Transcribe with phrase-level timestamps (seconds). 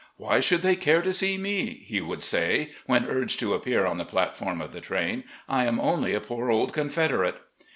[0.17, 3.99] "Why should they care to see me?" he would say, when urged to appear on
[3.99, 7.39] the platform of the train; "I am only a poor old Confederate